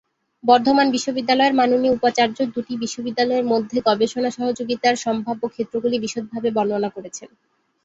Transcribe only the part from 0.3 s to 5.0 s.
বর্ধমান বিশ্ববিদ্যালয়ের মাননীয় উপাচার্য দু'টি বিশ্ববিদ্যালয়ের মধ্যে গবেষণা সহযোগিতার